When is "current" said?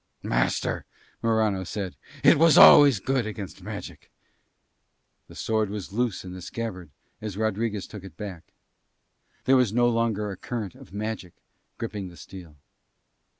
10.37-10.73